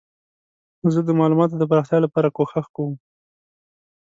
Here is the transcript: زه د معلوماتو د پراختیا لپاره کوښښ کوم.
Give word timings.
زه 0.93 0.99
د 1.07 1.09
معلوماتو 1.19 1.55
د 1.59 1.63
پراختیا 1.69 1.99
لپاره 2.05 2.33
کوښښ 2.35 2.65
کوم. 2.75 2.93